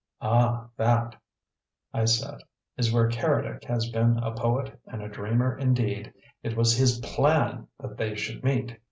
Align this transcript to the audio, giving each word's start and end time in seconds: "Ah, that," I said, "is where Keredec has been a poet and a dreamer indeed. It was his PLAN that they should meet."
"Ah, 0.23 0.67
that," 0.77 1.15
I 1.93 2.05
said, 2.05 2.41
"is 2.75 2.91
where 2.91 3.07
Keredec 3.07 3.63
has 3.65 3.87
been 3.91 4.17
a 4.17 4.33
poet 4.33 4.79
and 4.87 4.99
a 5.03 5.07
dreamer 5.07 5.55
indeed. 5.55 6.11
It 6.41 6.57
was 6.57 6.75
his 6.75 6.97
PLAN 7.03 7.67
that 7.79 7.97
they 7.97 8.15
should 8.15 8.43
meet." 8.43 8.79